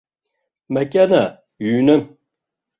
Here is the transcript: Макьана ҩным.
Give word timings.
Макьана 0.73 1.23
ҩным. 1.69 2.01